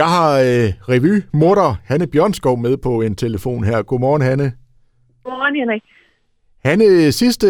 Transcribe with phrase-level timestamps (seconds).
[0.00, 3.82] Jeg har øh, revy morter Hanne Bjørnskov med på en telefon her.
[3.82, 4.52] Godmorgen, Hanne.
[5.24, 5.82] Godmorgen, Henrik.
[6.64, 7.48] Hanne, sidste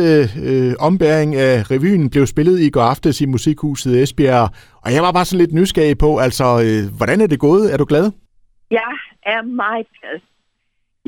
[0.49, 4.49] øh, ombæring af revyen blev spillet i går aftes i Musikhuset Esbjerg,
[4.84, 7.72] og jeg var bare sådan lidt nysgerrig på, altså, øh, hvordan er det gået?
[7.72, 8.07] Er du glad?
[8.70, 8.92] Jeg
[9.22, 10.16] er meget glad.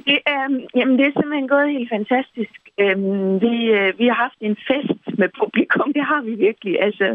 [0.06, 2.60] Det, øh, jamen, det er simpelthen gået helt fantastisk.
[2.82, 2.96] Øh,
[3.44, 6.74] vi, øh, vi har haft en fest med publikum, det har vi virkelig.
[6.86, 7.06] Altså,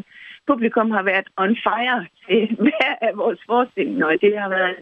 [0.48, 4.78] publikum har været on fire til hver af vores forestillinger, og det har været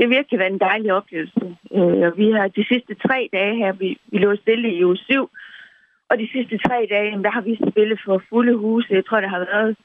[0.00, 1.44] det har virkelig været en dejlig oplevelse.
[1.76, 5.30] Øh, vi har de sidste tre dage her, vi, vi lå stille i uge 7,
[6.10, 8.88] og de sidste tre dage, der har vi spillet for fulde huse.
[8.90, 9.76] Jeg tror, der har været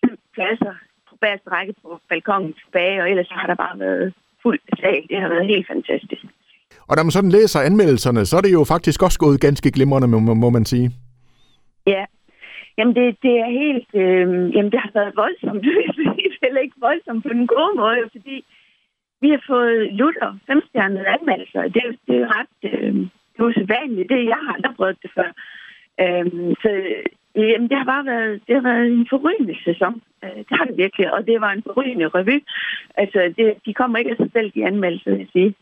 [0.00, 0.74] fem pladser
[1.08, 5.02] på bagerste række på balkongen tilbage, og ellers har der bare været fuld sal.
[5.10, 6.24] Det har været helt fantastisk.
[6.88, 10.08] Og når man sådan læser anmeldelserne, så er det jo faktisk også gået ganske glimrende,
[10.08, 10.90] må, må man sige.
[11.86, 12.04] Ja,
[12.78, 13.90] Jamen, det, det er helt...
[13.94, 15.64] Øh, jamen, det har været voldsomt.
[16.40, 18.44] Det er ikke voldsomt på den gode måde, fordi
[19.20, 21.62] vi har fået lutter, femstjernede anmeldelser.
[21.62, 22.94] Det, det er ret øh,
[23.32, 24.08] det er usædvanligt.
[24.08, 25.30] Det, jeg har aldrig prøvet det før.
[26.02, 26.26] Øh,
[26.62, 26.70] så
[27.36, 30.02] jamen, det har bare været, det har været en forrygende sæson.
[30.24, 32.38] Øh, det har det virkelig, og det var en forrygende revy.
[32.94, 35.54] Altså, det, de kommer ikke af sig selv, de anmeldelser, vil jeg sige.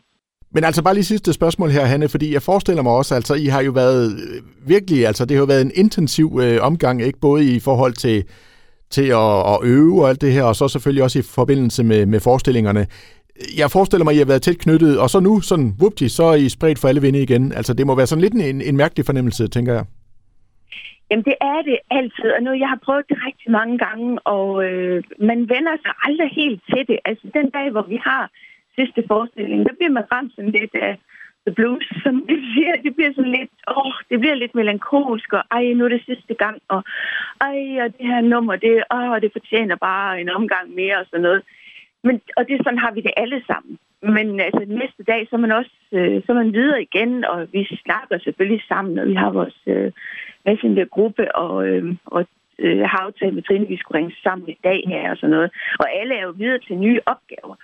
[0.53, 3.45] Men altså bare lige sidste spørgsmål her, Hanne, fordi jeg forestiller mig også, altså I
[3.45, 7.19] har jo været øh, virkelig, altså det har jo været en intensiv øh, omgang, ikke
[7.19, 8.23] både i forhold til,
[8.89, 12.05] til at, at øve og alt det her, og så selvfølgelig også i forbindelse med,
[12.05, 12.87] med forestillingerne.
[13.57, 16.23] Jeg forestiller mig, at I har været tæt knyttet, og så nu, sådan, whoopty, så
[16.23, 17.53] er I spredt for alle vinde igen.
[17.53, 19.85] Altså det må være sådan lidt en, en mærkelig fornemmelse, tænker jeg.
[21.09, 24.47] Jamen, det er det altid, og nu jeg har prøvet det rigtig mange gange, og
[24.67, 26.97] øh, man vender sig aldrig helt til det.
[27.05, 28.23] Altså, den dag, hvor vi har
[28.75, 30.97] sidste forestilling, der bliver man ramt sådan lidt af
[31.45, 32.73] the blues, som det siger.
[32.85, 36.33] Det bliver sådan lidt, åh, det bliver lidt melankolsk, og ej, nu er det sidste
[36.33, 36.83] gang, og
[37.41, 41.21] ej, og det her nummer, det, åh, det fortjener bare en omgang mere, og sådan
[41.21, 41.41] noget.
[42.03, 43.77] Men, og det sådan har vi det alle sammen.
[44.01, 47.47] Men altså næste dag, så er man også øh, så er man videre igen, og
[47.51, 49.91] vi snakker selvfølgelig sammen, og vi har vores øh,
[50.45, 52.25] der gruppe og, øh, og
[52.59, 55.51] øh, har aftalt med Trine, vi skulle ringe sammen i dag her og sådan noget.
[55.79, 57.55] Og alle er jo videre til nye opgaver.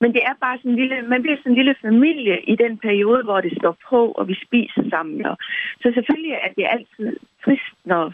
[0.00, 2.78] Men det er bare sådan en lille, man bliver sådan en lille familie i den
[2.78, 5.26] periode, hvor det står på, og vi spiser sammen.
[5.26, 5.36] Og,
[5.82, 8.04] så selvfølgelig er det altid trist, når,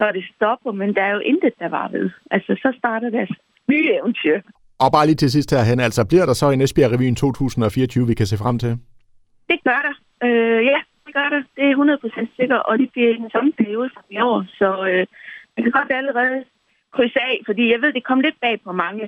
[0.00, 2.10] når det stopper, men der er jo intet, der var ved.
[2.30, 3.32] Altså, så starter deres
[3.68, 4.40] nye eventyr.
[4.84, 8.14] Og bare lige til sidst her, hen, altså bliver der så en Esbjerg-revyen 2024, vi
[8.14, 8.72] kan se frem til?
[9.50, 9.94] Det gør der.
[10.26, 11.42] Øh, ja, det gør der.
[11.56, 14.44] Det er 100% sikkert, og det bliver i den samme periode som i år.
[14.58, 15.06] Så øh,
[15.54, 16.44] man kan godt allerede
[16.94, 19.04] krydse af, fordi jeg ved, det kom lidt bag på mange,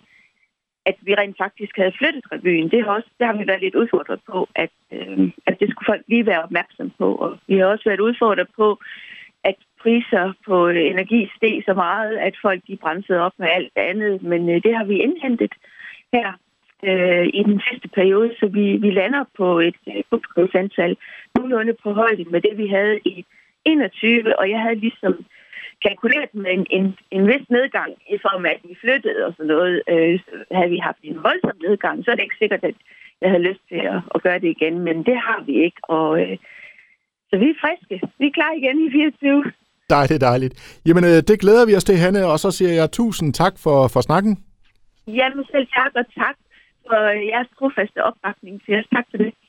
[0.86, 2.70] at vi rent faktisk havde flyttet revyen.
[2.70, 5.86] Det har, også, det har vi været lidt udfordret på, at, øh, at det skulle
[5.92, 7.14] folk lige være opmærksom på.
[7.14, 8.78] Og vi har også været udfordret på,
[9.44, 13.72] at priser på øh, energi steg så meget, at folk de brændede op med alt
[13.76, 14.22] andet.
[14.22, 15.52] Men øh, det har vi indhentet
[16.12, 16.32] her
[16.88, 20.96] øh, i den sidste periode, så vi, vi lander på et øh, publikumsantal
[21.34, 23.24] nogenlunde på højde med det, vi havde i
[23.64, 25.24] 21, og jeg havde ligesom
[25.86, 26.86] kalkuleret med en, en,
[27.16, 29.74] en vis nedgang i form af, at vi flyttede og sådan noget.
[29.92, 30.14] Øh,
[30.58, 32.76] havde vi haft en voldsom nedgang, så er det ikke sikkert, at
[33.20, 35.80] jeg havde lyst til at, at gøre det igen, men det har vi ikke.
[35.96, 36.36] Og, øh,
[37.30, 37.96] så vi er friske.
[38.18, 39.52] Vi er klar igen i 24.
[39.90, 40.54] Dejligt, dejligt.
[40.86, 43.78] Jamen, øh, det glæder vi os til, Hanne, og så siger jeg tusind tak for,
[43.92, 44.32] for snakken.
[45.06, 46.36] Jamen selv tak, og tak
[46.86, 47.00] for
[47.32, 48.86] jeres trofaste opbakning til os.
[48.96, 49.34] Tak for det.